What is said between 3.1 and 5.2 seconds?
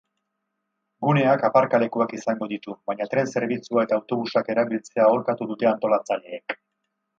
tren-zerbitzua eta autobusak erabiltzea